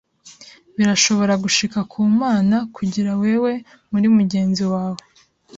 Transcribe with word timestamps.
Birashobora 0.77 1.33
gushika 1.43 1.79
ku 1.91 1.99
Mana 2.19 2.57
kuri 2.73 2.89
wewe 3.21 3.51
kuri 3.91 4.07
mugenzi 4.17 4.63
wawe 4.73 5.01